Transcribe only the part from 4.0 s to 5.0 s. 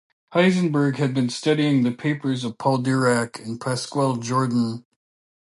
Jordan.